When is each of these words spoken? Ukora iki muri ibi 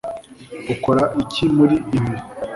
Ukora 0.73 1.03
iki 1.21 1.45
muri 1.55 1.75
ibi 1.97 2.15